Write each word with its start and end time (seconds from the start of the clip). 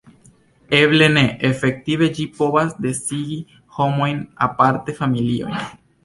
Eble 0.75 1.07
ne: 1.17 1.21
efektive 1.49 2.07
ĝi 2.19 2.23
povas 2.39 2.73
disigi 2.85 3.37
homojn, 3.75 4.23
aparte 4.47 4.97
familiojn. 5.01 5.61